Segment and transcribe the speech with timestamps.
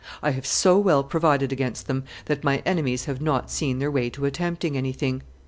[0.23, 4.09] I have so well provided against them that my enemies have not seen their way
[4.09, 5.21] to attempting anything..